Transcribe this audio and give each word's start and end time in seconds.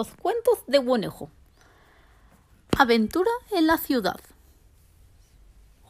los 0.00 0.14
cuentos 0.14 0.64
de 0.66 0.78
Guanejo. 0.78 1.28
Aventura 2.78 3.30
en 3.52 3.66
la 3.66 3.76
ciudad. 3.76 4.18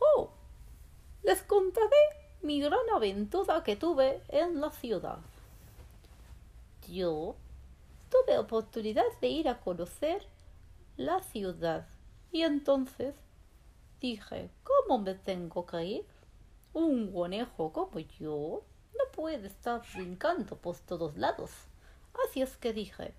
Oh, 0.00 0.30
les 1.22 1.40
contaré 1.44 2.02
mi 2.42 2.60
gran 2.60 2.90
aventura 2.92 3.62
que 3.62 3.76
tuve 3.76 4.20
en 4.26 4.60
la 4.60 4.72
ciudad. 4.72 5.20
Yo 6.88 7.36
tuve 8.10 8.36
oportunidad 8.36 9.04
de 9.20 9.28
ir 9.28 9.48
a 9.48 9.60
conocer 9.60 10.26
la 10.96 11.22
ciudad 11.22 11.86
y 12.32 12.42
entonces 12.42 13.14
dije, 14.00 14.50
¿cómo 14.64 14.98
me 14.98 15.14
tengo 15.14 15.66
que 15.66 15.84
ir? 15.84 16.06
Un 16.72 17.12
conejo 17.12 17.72
como 17.72 18.00
yo 18.00 18.64
no 18.98 19.12
puede 19.12 19.46
estar 19.46 19.82
brincando 19.94 20.56
por 20.56 20.76
todos 20.80 21.16
lados. 21.16 21.52
Así 22.26 22.42
es 22.42 22.56
que 22.56 22.72
dije, 22.72 23.14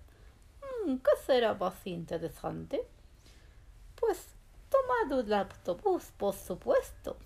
¿qué 0.84 1.10
será 1.24 1.54
más 1.54 1.86
interesante? 1.86 2.86
Pues 3.94 4.34
tomar 4.68 5.20
el 5.20 5.32
autobús, 5.32 6.04
por 6.16 6.34
supuesto. 6.34 7.16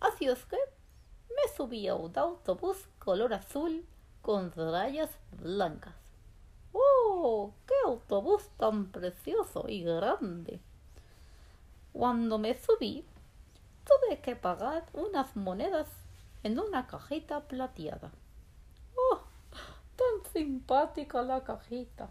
Así 0.00 0.26
es 0.26 0.44
que 0.46 0.56
me 0.56 1.56
subí 1.56 1.86
a 1.88 1.94
un 1.94 2.16
autobús 2.18 2.88
color 2.98 3.34
azul 3.34 3.86
con 4.22 4.52
rayas 4.52 5.10
blancas. 5.40 5.94
¡Oh! 6.72 7.52
¡Qué 7.66 7.74
autobús 7.84 8.48
tan 8.56 8.90
precioso 8.90 9.66
y 9.68 9.82
grande! 9.82 10.60
Cuando 11.92 12.38
me 12.38 12.54
subí, 12.54 13.04
tuve 13.84 14.20
que 14.20 14.36
pagar 14.36 14.86
unas 14.92 15.36
monedas 15.36 15.88
en 16.42 16.58
una 16.58 16.86
cajita 16.86 17.40
plateada. 17.46 18.10
¡Oh! 18.96 19.20
Tan 19.96 20.32
simpática 20.32 21.22
la 21.22 21.44
cajita. 21.44 22.08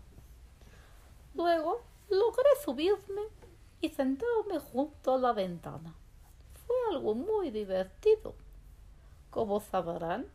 Luego 1.40 1.80
logré 2.10 2.50
subirme 2.66 3.22
y 3.80 3.88
sentarme 3.88 4.60
junto 4.60 5.14
a 5.14 5.18
la 5.18 5.32
ventana. 5.32 5.96
Fue 6.68 6.76
algo 6.90 7.16
muy 7.16 7.50
divertido. 7.50 8.36
Como 9.30 9.62
sabrán, 9.62 10.30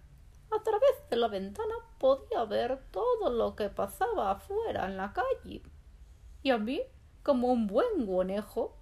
a 0.50 0.62
través 0.62 1.10
de 1.10 1.16
la 1.16 1.28
ventana 1.28 1.74
podía 1.98 2.46
ver 2.46 2.80
todo 2.90 3.28
lo 3.28 3.54
que 3.54 3.68
pasaba 3.68 4.30
afuera 4.30 4.86
en 4.86 4.96
la 4.96 5.12
calle. 5.12 5.60
Y 6.42 6.48
a 6.48 6.56
mí, 6.56 6.80
como 7.22 7.48
un 7.52 7.66
buen 7.66 8.06
conejo, 8.06 8.72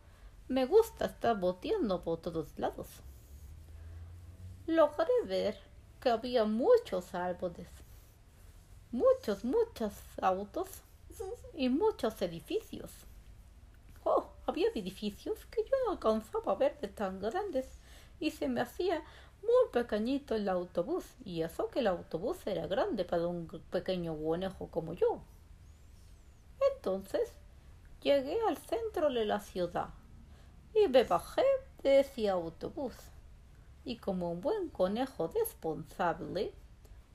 me 0.47 0.65
gusta 0.65 1.07
estar 1.07 1.37
boteando 1.41 2.05
por 2.05 2.21
todos 2.21 2.57
lados. 2.57 2.87
Logré 4.69 5.25
ver 5.25 5.59
que 6.01 6.11
había 6.11 6.45
muchos 6.45 7.17
árboles, 7.17 7.67
muchos, 8.93 9.45
muchos 9.45 9.93
autos 10.21 10.83
y 11.55 11.69
muchos 11.69 12.21
edificios. 12.23 12.91
Oh, 14.05 14.33
había 14.47 14.69
edificios 14.75 15.45
que 15.47 15.63
yo 15.65 15.77
no 15.85 15.93
alcanzaba 15.93 16.53
a 16.53 16.57
ver 16.57 16.79
de 16.81 16.89
tan 16.89 17.21
grandes 17.21 17.79
y 18.19 18.31
se 18.31 18.49
me 18.49 18.61
hacía 18.61 19.03
muy 19.43 19.73
pequeñito 19.73 20.35
el 20.35 20.49
autobús, 20.49 21.05
y 21.25 21.43
eso 21.43 21.69
que 21.69 21.81
el 21.81 21.89
autobús 21.89 22.47
era 22.47 22.67
grande 22.67 23.05
para 23.05 23.27
un 23.27 23.47
pequeño 23.71 24.17
conejo 24.17 24.69
como 24.69 24.95
yo. 24.95 25.23
Entonces 26.75 27.33
llegué 28.01 28.39
al 28.49 28.57
centro 28.57 29.11
de 29.11 29.25
la 29.25 29.41
ciudad 29.41 29.91
y 30.75 30.89
me 30.89 31.05
bajé 31.05 31.45
de 31.83 32.01
ese 32.01 32.29
autobús. 32.29 32.95
Y 33.85 33.97
como 33.97 34.31
un 34.31 34.41
buen 34.41 34.69
conejo 34.69 35.27
responsable, 35.29 36.53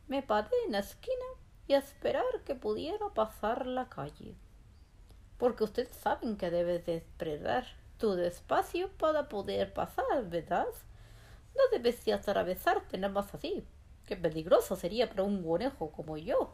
me 0.07 0.21
paré 0.21 0.51
en 0.65 0.73
la 0.73 0.79
esquina 0.79 1.25
y 1.67 1.73
a 1.73 1.79
esperar 1.79 2.23
que 2.45 2.55
pudiera 2.55 3.09
pasar 3.13 3.65
la 3.65 3.89
calle. 3.89 4.35
Porque 5.37 5.63
ustedes 5.65 5.95
saben 5.95 6.37
que 6.37 6.49
debes 6.49 6.85
de 6.85 6.97
esperar 6.97 7.65
tu 7.97 8.13
despacio 8.13 8.89
para 8.97 9.27
poder 9.27 9.73
pasar, 9.73 10.29
¿verdad? 10.29 10.67
No 11.55 11.61
debes 11.71 12.03
de 12.05 12.13
atravesarte 12.13 12.97
nada 12.97 13.13
más 13.13 13.33
así. 13.33 13.65
Qué 14.05 14.15
peligroso 14.15 14.75
sería 14.75 15.09
para 15.09 15.23
un 15.23 15.43
conejo 15.43 15.91
como 15.91 16.17
yo. 16.17 16.53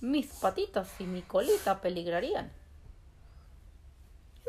Mis 0.00 0.26
patitas 0.34 1.00
y 1.00 1.04
mi 1.04 1.22
colita 1.22 1.80
peligrarían. 1.80 2.52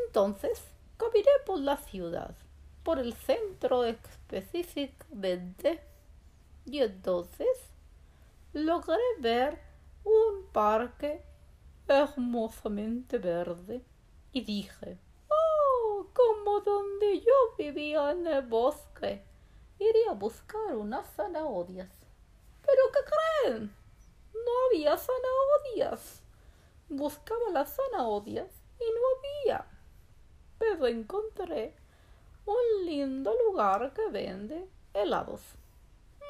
Entonces, 0.08 0.62
caminé 0.98 1.32
por 1.46 1.60
la 1.60 1.78
ciudad, 1.78 2.36
por 2.84 3.00
el 3.00 3.14
centro 3.14 3.86
específicamente, 3.86 5.82
y 6.66 6.80
entonces 6.80 7.48
logré 8.54 8.98
ver 9.20 9.71
un 10.04 10.48
parque 10.52 11.24
hermosamente 11.88 13.18
verde 13.18 13.84
y 14.32 14.42
dije, 14.42 14.98
oh, 15.30 16.08
como 16.14 16.62
donde 16.62 17.20
yo 17.20 17.56
vivía 17.58 18.12
en 18.12 18.28
el 18.28 18.42
bosque 18.44 19.24
iría 19.80 20.12
a 20.12 20.14
buscar 20.14 20.76
unas 20.76 21.08
zanahorias. 21.16 21.90
¿Pero 22.66 22.82
qué 22.94 23.00
creen? 23.12 23.76
No 24.34 24.52
había 24.68 24.98
zanahorias. 24.98 26.22
Buscaba 26.90 27.50
las 27.52 27.76
zanahorias 27.76 28.52
y 28.80 28.84
no 28.84 29.02
había. 29.18 29.66
Pero 30.60 30.88
encontré 30.88 31.76
un 32.46 32.86
lindo 32.86 33.34
lugar 33.46 33.94
que 33.94 34.08
vende 34.10 34.68
helados. 34.94 35.42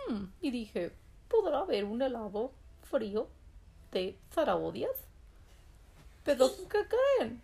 Hmm, 0.08 0.26
y 0.40 0.52
dije, 0.52 0.96
¿podrá 1.28 1.60
haber 1.60 1.86
un 1.86 2.02
helado 2.02 2.52
frío 2.82 3.28
de 3.92 4.18
zanahorias? 4.34 4.96
Pero 6.24 6.50
¿qué 6.70 6.80
creen? 6.88 7.42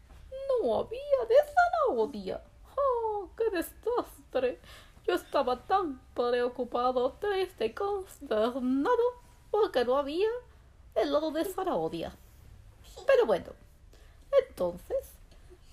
No 0.62 0.80
había 0.80 1.00
de 1.28 1.36
zanahoria. 1.54 2.42
¡Oh, 2.76 3.30
qué 3.36 3.50
desastre! 3.50 4.60
Yo 5.06 5.14
estaba 5.14 5.64
tan 5.64 6.00
preocupado, 6.14 7.14
triste 7.14 7.74
consternado 7.74 8.98
porque 9.52 9.86
no 9.86 9.98
había 9.98 10.28
helado 10.96 11.32
de 11.32 11.46
zanahoria. 11.46 12.14
Pero 13.06 13.26
bueno, 13.26 13.52
entonces 14.48 15.14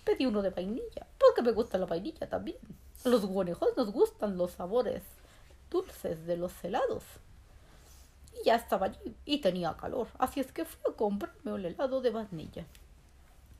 pedí 0.05 0.27
uno 0.27 0.43
de 0.43 0.51
vainilla, 0.51 1.07
porque 1.19 1.43
me 1.43 1.53
gusta 1.53 1.79
la 1.79 1.87
vainilla 1.87 2.29
también. 2.29 2.59
A 3.05 3.09
los 3.09 3.27
conejos 3.27 3.77
nos 3.77 3.91
gustan 3.91 4.39
los 4.39 4.53
sabores 4.53 5.03
dulces 5.71 6.27
de 6.27 6.37
los 6.37 6.53
helados. 6.63 7.03
Ya 8.45 8.57
estaba 8.57 8.87
allí 8.87 9.17
y 9.25 9.39
tenía 9.39 9.75
calor, 9.75 10.09
así 10.19 10.39
es 10.39 10.53
que 10.53 10.67
fui 10.67 10.93
a 10.93 10.95
comprarme 10.95 11.55
un 11.55 11.65
helado 11.65 12.03
de 12.03 12.11
vainilla. 12.11 12.67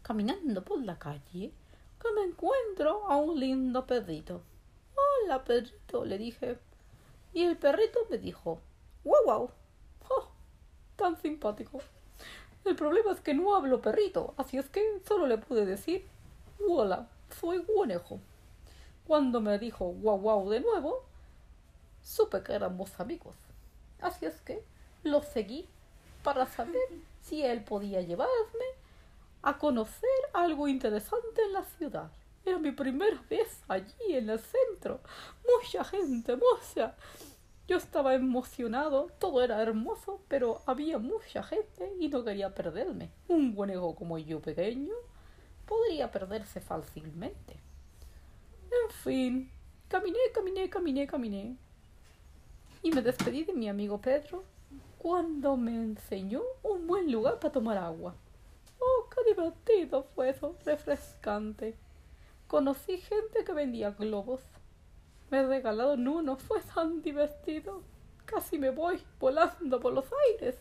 Caminando 0.03 0.63
por 0.63 0.85
la 0.85 0.99
calle, 0.99 1.53
que 1.99 2.13
me 2.15 2.23
encuentro 2.23 3.11
a 3.11 3.17
un 3.17 3.41
lindo 3.41 3.87
perrito 3.87 4.43
Hola, 4.95 5.43
perrito, 5.43 6.05
le 6.05 6.19
dije. 6.19 6.59
Y 7.33 7.45
el 7.45 7.57
perrito 7.57 8.01
me 8.11 8.19
dijo, 8.19 8.61
wow, 9.05 9.25
wow. 9.25 9.51
Oh, 10.11 10.29
tan 10.97 11.17
simpático. 11.17 11.81
El 12.67 12.77
problema 12.77 13.13
es 13.13 13.21
que 13.21 13.33
no 13.33 13.57
hablo 13.57 13.81
perrito, 13.81 14.35
así 14.37 14.59
es 14.59 14.69
que 14.69 15.01
solo 15.09 15.27
le 15.27 15.39
pude 15.39 15.65
decir, 15.65 16.07
hola, 16.69 17.09
soy 17.41 17.59
guanejo. 17.59 18.21
Cuando 19.07 19.41
me 19.41 19.59
dijo 19.59 19.93
wow, 19.93 20.19
wow 20.19 20.51
de 20.51 20.61
nuevo, 20.61 21.05
supe 22.03 22.43
que 22.43 22.53
éramos 22.53 23.01
amigos. 23.01 23.37
Así 24.01 24.27
es 24.27 24.41
que 24.43 24.63
lo 25.05 25.23
seguí 25.23 25.69
para 26.23 26.47
saber 26.47 26.89
si 27.23 27.43
él 27.43 27.63
podía 27.63 28.01
llevarme 28.01 28.65
a 29.43 29.59
conocer 29.59 30.11
algo 30.33 30.67
interesante 30.67 31.43
en 31.43 31.53
la 31.53 31.65
ciudad. 31.65 32.11
Era 32.45 32.59
mi 32.59 32.73
primera 32.73 33.23
vez 33.29 33.63
allí 33.69 33.95
en 34.09 34.31
el 34.31 34.41
centro. 34.41 35.01
Mucha 35.47 35.85
gente, 35.85 36.37
mucha. 36.37 36.95
Yo 37.67 37.79
estaba 37.79 38.15
emocionado, 38.15 39.09
todo 39.19 39.43
era 39.43 39.63
hermoso, 39.63 40.21
pero 40.29 40.63
había 40.67 40.99
mucha 40.99 41.43
gente 41.43 41.93
y 41.99 42.09
no 42.09 42.25
quería 42.25 42.55
perderme. 42.55 43.11
Un 43.29 43.55
conejo 43.55 43.95
como 43.95 44.19
yo 44.19 44.41
pequeño 44.41 44.95
podría 45.67 46.11
perderse 46.11 46.61
fácilmente. 46.61 47.55
En 48.71 48.91
fin, 48.91 49.51
caminé, 49.89 50.19
caminé, 50.35 50.69
caminé, 50.69 51.07
caminé. 51.07 51.57
Y 52.83 52.91
me 52.91 53.01
despedí 53.01 53.45
de 53.45 53.55
mi 53.55 53.69
amigo 53.69 53.99
Pedro 53.99 54.45
cuando 55.05 55.59
me 55.59 55.75
enseñó 55.75 56.41
un 56.63 56.87
buen 56.87 57.13
lugar 57.13 57.39
para 57.39 57.53
tomar 57.53 57.77
agua. 57.77 58.15
Oh, 58.79 59.11
qué 59.11 59.23
divertido 59.35 60.05
fue 60.15 60.31
eso, 60.31 60.57
refrescante. 60.65 61.77
Conocí 62.47 62.97
gente 62.97 63.45
que 63.45 63.53
vendía 63.53 63.91
globos. 63.91 64.41
Me 65.31 65.47
regalaron 65.47 66.09
uno, 66.09 66.37
fue 66.37 66.63
tan 66.75 67.03
divertido. 67.03 67.83
Casi 68.25 68.59
me 68.59 68.71
voy 68.71 68.99
volando 69.21 69.79
por 69.79 69.93
los 69.93 70.07
aires. 70.31 70.57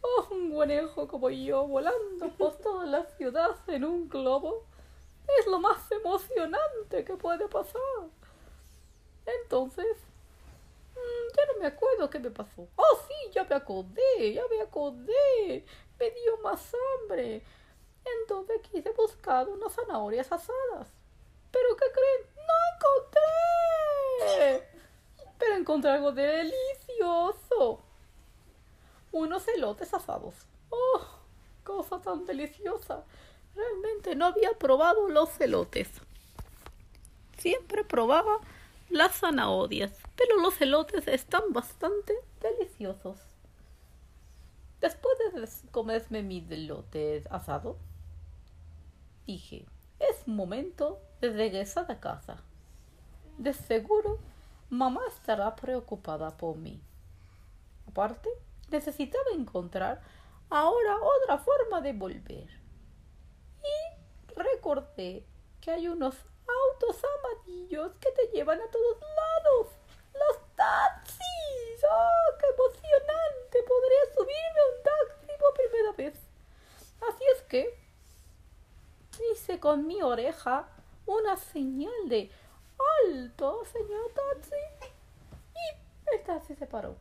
Oh, 0.00 0.26
un 0.32 0.52
conejo 0.52 1.06
como 1.06 1.30
yo 1.30 1.64
volando 1.68 2.28
por 2.36 2.56
toda 2.56 2.86
la 2.86 3.04
ciudad 3.04 3.56
en 3.68 3.84
un 3.84 4.08
globo. 4.08 4.64
Es 5.38 5.46
lo 5.46 5.60
más 5.60 5.88
emocionante 5.92 7.04
que 7.04 7.16
puede 7.16 7.46
pasar. 7.46 8.08
Entonces, 9.44 9.96
mm, 11.00 11.36
ya 11.36 11.52
no 11.52 11.60
me 11.60 11.66
acuerdo 11.66 12.10
qué 12.10 12.18
me 12.18 12.30
pasó. 12.30 12.68
Oh, 12.76 12.98
sí, 13.08 13.30
ya 13.32 13.44
me 13.44 13.54
acordé, 13.54 14.32
ya 14.32 14.42
me 14.50 14.60
acordé. 14.60 15.64
Me 15.98 16.10
dio 16.10 16.38
más 16.42 16.72
hambre. 16.74 17.42
Entonces 18.22 18.60
quise 18.70 18.90
buscar 18.92 19.48
unas 19.48 19.72
zanahorias 19.74 20.30
asadas. 20.32 20.88
¿Pero 21.50 21.76
qué 21.76 21.86
creen? 21.92 22.26
¡No 22.46 22.54
encontré! 22.74 24.68
Pero 25.38 25.54
encontré 25.56 25.90
algo 25.90 26.12
delicioso. 26.12 27.82
Unos 29.12 29.48
elotes 29.48 29.92
asados. 29.92 30.34
¡Oh! 30.70 31.00
Cosa 31.64 32.00
tan 32.00 32.24
deliciosa. 32.24 33.04
Realmente 33.54 34.14
no 34.14 34.26
había 34.26 34.52
probado 34.52 35.08
los 35.08 35.40
elotes. 35.40 35.88
Siempre 37.38 37.84
probaba 37.84 38.38
las 38.90 39.20
zanahorias, 39.20 39.92
pero 40.20 40.38
los 40.38 40.60
elotes 40.60 41.08
están 41.08 41.50
bastante 41.50 42.12
deliciosos. 42.42 43.18
Después 44.78 45.14
de 45.18 45.70
comerme 45.70 46.22
mi 46.22 46.46
elote 46.50 47.24
asado, 47.30 47.78
dije, 49.26 49.64
es 49.98 50.28
momento 50.28 51.00
de 51.22 51.30
regresar 51.30 51.90
a 51.90 52.00
casa. 52.00 52.36
De 53.38 53.54
seguro, 53.54 54.18
mamá 54.68 55.00
estará 55.08 55.56
preocupada 55.56 56.36
por 56.36 56.54
mí. 56.54 56.82
Aparte, 57.88 58.28
necesitaba 58.68 59.30
encontrar 59.32 60.02
ahora 60.50 60.98
otra 61.00 61.38
forma 61.38 61.80
de 61.80 61.94
volver. 61.94 62.50
Y 63.62 64.34
recordé 64.34 65.24
que 65.62 65.70
hay 65.70 65.88
unos 65.88 66.14
autos 66.46 67.02
amarillos 67.18 67.92
que 68.00 68.10
te 68.12 68.36
llevan 68.36 68.60
a 68.60 68.70
todos 68.70 68.98
lados. 69.00 69.80
Los 70.12 70.56
taxis. 70.56 71.84
¡Oh, 71.90 72.38
qué 72.38 72.46
emocionante! 72.46 73.62
Podría 73.66 74.14
subirme 74.14 74.60
a 74.60 74.68
un 74.70 74.82
taxi 74.82 75.32
por 75.38 75.54
primera 75.54 75.92
vez. 75.92 76.14
Así 77.00 77.24
es 77.34 77.42
que 77.42 77.78
hice 79.32 79.49
con 79.60 79.86
mi 79.86 80.02
oreja 80.02 80.68
una 81.06 81.36
señal 81.36 82.08
de 82.08 82.30
alto, 83.06 83.62
señor 83.66 84.10
taxi. 84.14 84.54
Y 85.54 86.16
el 86.16 86.24
taxi 86.24 86.54
se 86.54 86.66
paró. 86.66 86.96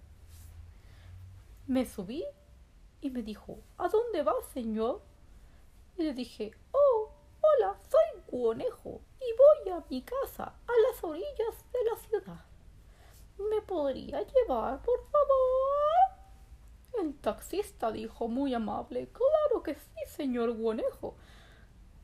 Me 1.68 1.86
subí 1.86 2.26
y 3.02 3.10
me 3.10 3.24
dijo, 3.24 3.60
¿a 3.78 3.88
dónde 3.88 4.24
va, 4.24 4.34
señor? 4.54 5.02
Y 5.98 6.04
le 6.04 6.14
dije, 6.14 6.52
oh, 6.72 7.12
hola, 7.42 7.78
soy 7.90 8.22
conejo 8.30 9.02
y 9.20 9.66
voy 9.66 9.74
a 9.74 9.84
mi 9.90 10.02
casa 10.02 10.44
a 10.44 10.72
las 10.88 11.04
orillas 11.04 11.66
de 11.72 11.84
la 11.90 11.98
ciudad. 11.98 12.46
¿Me 13.38 13.62
podría 13.62 14.22
llevar, 14.22 14.82
por 14.82 15.00
favor? 15.10 15.40
El 17.02 17.16
taxista 17.20 17.92
dijo 17.92 18.28
muy 18.28 18.54
amable, 18.54 19.08
claro 19.10 19.64
que 19.64 19.76
sí, 19.76 20.06
señor 20.08 20.62
conejo. 20.62 21.16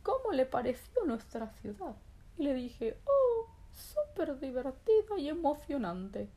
¿Cómo 0.06 0.34
le 0.34 0.46
pareció 0.46 1.04
nuestra 1.04 1.50
ciudad? 1.62 1.96
Le 2.38 2.54
dije, 2.54 2.96
oh, 3.08 3.50
súper 3.72 4.40
divertida 4.40 5.18
y 5.18 5.30
emocionante. 5.30 6.30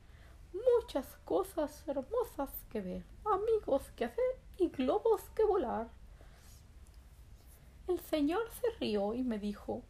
Muchas 0.55 1.05
cosas 1.26 1.87
hermosas 1.87 2.50
que 2.73 2.81
ver, 2.81 3.05
amigos 3.26 3.82
que 3.94 4.06
hacer 4.06 4.25
y 4.56 4.70
globos 4.70 5.20
que 5.35 5.44
volar. 5.44 5.87
El 7.88 8.00
señor 8.00 8.50
se 8.59 8.70
rió 8.81 9.12
y 9.12 9.23
me 9.23 9.38
dijo, 9.38 9.82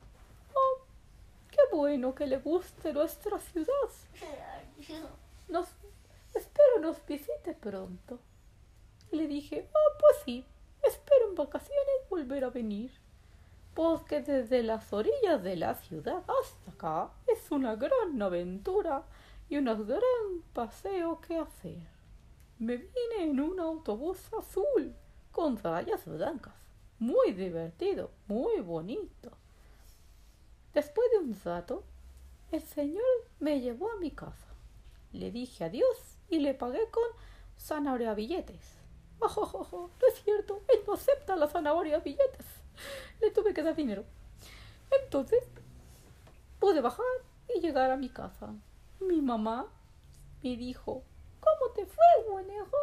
oh, 0.55 0.83
qué 1.49 1.61
bueno 1.71 2.17
que 2.17 2.27
le 2.27 2.39
guste 2.39 2.93
nuestra 2.93 3.39
ciudad. 3.39 3.91
Nos, 5.47 5.69
espero 6.35 6.81
nos 6.81 7.07
visite 7.07 7.55
pronto. 7.55 8.19
le 9.13 9.29
dije, 9.29 9.69
oh, 9.73 9.99
pues 10.01 10.17
sí, 10.25 10.45
espero 10.83 11.29
en 11.29 11.37
vacaciones 11.37 12.09
volver 12.11 12.43
a 12.43 12.51
venir. 12.51 12.91
Porque 13.79 14.23
desde 14.23 14.65
las 14.65 14.93
orillas 14.93 15.41
de 15.45 15.55
la 15.55 15.77
ciudad 15.77 16.25
hasta 16.27 16.73
acá 16.73 17.13
es 17.29 17.49
una 17.53 17.77
gran 17.77 18.21
aventura 18.21 19.05
y 19.49 19.57
un 19.57 19.67
gran 19.67 20.43
paseo 20.53 21.21
que 21.21 21.39
hacer. 21.39 21.87
Me 22.59 22.77
vine 22.77 23.23
en 23.23 23.39
un 23.39 23.61
autobús 23.61 24.19
azul 24.37 24.97
con 25.31 25.59
rayas 25.59 26.05
blancas. 26.07 26.57
Muy 26.99 27.31
divertido, 27.31 28.11
muy 28.27 28.59
bonito. 28.59 29.31
Después 30.75 31.09
de 31.13 31.19
un 31.19 31.41
rato, 31.45 31.85
el 32.51 32.63
señor 32.63 33.05
me 33.39 33.61
llevó 33.61 33.93
a 33.93 34.01
mi 34.01 34.11
casa. 34.11 34.57
Le 35.13 35.31
dije 35.31 35.63
adiós 35.63 36.19
y 36.29 36.41
le 36.41 36.53
pagué 36.53 36.91
con 36.91 37.05
zanahoria 37.57 38.15
billetes. 38.15 38.77
Oh, 39.21 39.33
oh, 39.37 39.69
oh, 39.71 39.91
no 40.01 40.09
es 40.09 40.21
cierto, 40.25 40.63
él 40.67 40.81
no 40.85 40.95
acepta 40.95 41.37
las 41.37 41.53
zanahoria 41.53 42.01
billetes. 42.01 42.59
Le 43.21 43.31
tuve 43.31 43.55
que 43.55 43.63
dar 43.63 43.75
dinero. 43.75 44.05
Entonces, 45.03 45.45
pude 46.59 46.81
bajar 46.81 47.05
y 47.55 47.61
llegar 47.61 47.91
a 47.91 47.97
mi 47.97 48.09
casa 48.09 48.55
mi 49.01 49.21
mamá 49.21 49.67
me 50.43 50.57
dijo, 50.57 51.03
¿cómo 51.41 51.73
te 51.75 51.87
fue, 51.87 52.05
conejo? 52.27 52.77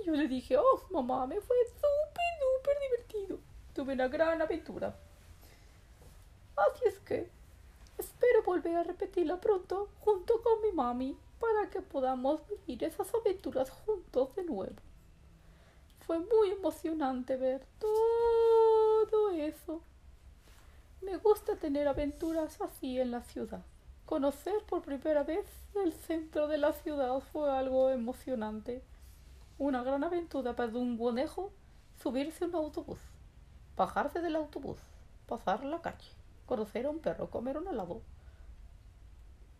Y 0.00 0.06
yo 0.06 0.12
le 0.14 0.28
dije, 0.28 0.56
oh, 0.56 0.82
mamá, 0.90 1.26
me 1.26 1.40
fue 1.40 1.56
súper, 1.66 2.24
súper 2.40 2.76
divertido. 2.80 3.38
Tuve 3.74 3.94
una 3.94 4.08
gran 4.08 4.40
aventura. 4.40 4.96
Así 6.56 6.86
es 6.86 6.98
que 7.00 7.30
espero 7.98 8.42
volver 8.42 8.76
a 8.76 8.84
repetirla 8.84 9.40
pronto 9.40 9.88
junto 10.00 10.42
con 10.42 10.62
mi 10.62 10.72
mami 10.72 11.16
para 11.40 11.68
que 11.70 11.82
podamos 11.82 12.40
vivir 12.48 12.84
esas 12.84 13.12
aventuras 13.14 13.70
juntos 13.70 14.34
de 14.36 14.44
nuevo. 14.44 14.76
Fue 16.06 16.18
muy 16.18 16.52
emocionante 16.52 17.36
ver 17.36 17.66
todo 17.78 18.15
eso. 19.48 19.80
Me 21.02 21.16
gusta 21.16 21.56
tener 21.56 21.88
aventuras 21.88 22.60
así 22.60 23.00
en 23.00 23.10
la 23.10 23.22
ciudad. 23.22 23.62
Conocer 24.06 24.54
por 24.68 24.82
primera 24.82 25.24
vez 25.24 25.46
el 25.74 25.92
centro 25.92 26.46
de 26.48 26.58
la 26.58 26.72
ciudad 26.72 27.20
fue 27.32 27.50
algo 27.50 27.90
emocionante. 27.90 28.82
Una 29.58 29.82
gran 29.82 30.04
aventura 30.04 30.54
para 30.54 30.76
un 30.76 30.96
conejo 30.96 31.50
subirse 32.02 32.44
a 32.44 32.48
un 32.48 32.54
autobús, 32.54 32.98
bajarse 33.76 34.20
del 34.20 34.36
autobús, 34.36 34.78
pasar 35.26 35.64
la 35.64 35.80
calle, 35.80 36.10
conocer 36.46 36.86
a 36.86 36.90
un 36.90 36.98
perro, 36.98 37.30
comer 37.30 37.58
un 37.58 37.68
helado, 37.68 38.00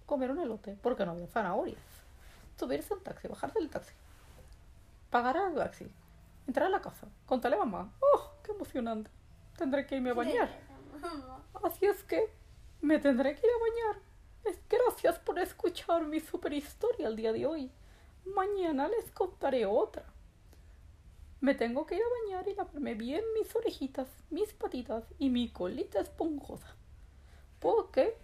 comer 0.05 0.31
un 0.31 0.39
elote, 0.39 0.77
porque 0.83 1.05
no 1.05 1.13
había 1.13 1.27
zanahorias, 1.27 1.81
subirse 2.59 2.93
a 2.93 2.97
un 2.97 3.03
taxi, 3.03 3.29
bajarse 3.29 3.59
del 3.59 3.71
taxi, 3.71 3.93
pagar 5.11 5.37
al 5.37 5.55
taxi, 5.55 5.91
entrar 6.47 6.67
a 6.67 6.71
la 6.71 6.81
casa, 6.81 7.09
contarle 7.27 7.57
a 7.57 7.65
mamá, 7.65 7.91
¡oh, 8.01 8.31
qué 8.43 8.53
emocionante! 8.53 9.11
Tendré 9.57 9.87
que 9.87 9.97
irme 9.97 10.11
a 10.11 10.15
bañar. 10.15 10.51
Así 11.65 11.87
es 11.87 12.03
que 12.05 12.31
me 12.81 12.99
tendré 12.99 13.35
que 13.35 13.47
ir 13.47 13.53
a 13.53 13.59
bañar. 13.59 14.07
Gracias 14.69 15.19
por 15.19 15.39
escuchar 15.39 16.07
mi 16.07 16.21
super 16.21 16.53
historia 16.53 17.09
el 17.09 17.17
día 17.17 17.33
de 17.33 17.47
hoy. 17.47 17.71
Mañana 18.25 18.89
les 18.89 19.11
contaré 19.13 19.65
otra. 19.67 20.05
Me 21.41 21.55
tengo 21.55 21.87
que 21.87 21.97
ir 21.97 22.03
a 22.03 22.23
bañar 22.23 22.49
y 22.49 22.55
lavarme 22.55 22.95
bien 22.95 23.23
mis 23.35 23.55
orejitas, 23.55 24.09
mis 24.31 24.53
patitas 24.53 25.05
y 25.19 25.31
mi 25.31 25.51
colita 25.51 26.01
esponjosa. 26.01 26.77
Porque 27.61 28.17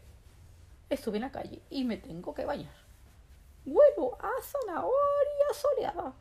estuve 0.91 1.17
en 1.17 1.23
la 1.23 1.33
calle 1.33 1.63
y 1.71 1.85
me 1.85 1.97
tengo 1.97 2.35
que 2.35 2.45
bañar. 2.45 2.75
Huelo 3.65 4.19
a 4.21 4.31
zanahoria 4.43 5.49
soleada. 5.55 6.15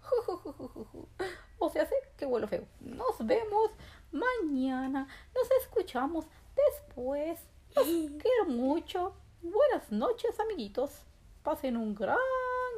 O 1.64 1.70
sea, 1.70 1.86
sé 1.86 1.94
que 2.18 2.26
huelo 2.26 2.48
feo. 2.48 2.66
Nos 2.80 3.20
vemos 3.20 3.70
mañana. 4.12 5.08
Nos 5.36 5.48
escuchamos 5.62 6.26
después. 6.56 7.40
Los 7.76 7.86
quiero 8.20 8.46
mucho. 8.48 9.14
Buenas 9.44 9.92
noches, 9.92 10.40
amiguitos. 10.40 11.04
Pasen 11.44 11.78
un 11.78 11.94
gran, 11.94 12.18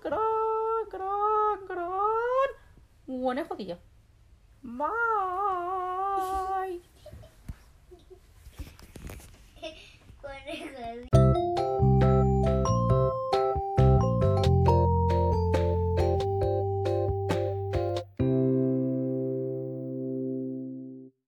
gran, 0.04 0.20
gran, 0.92 1.66
gran 1.66 2.14
buen 3.06 3.48
día. 3.58 3.80
Bye. 4.62 4.84